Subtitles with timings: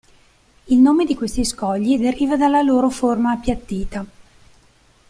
[0.63, 4.03] Il nome di questi scogli deriva dalla loro forma appiattita.